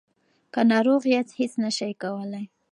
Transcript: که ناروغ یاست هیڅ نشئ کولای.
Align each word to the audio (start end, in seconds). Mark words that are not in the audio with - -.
که 0.53 0.61
ناروغ 0.71 1.01
یاست 1.13 1.31
هیڅ 1.39 1.53
نشئ 1.63 1.91
کولای. 2.01 2.45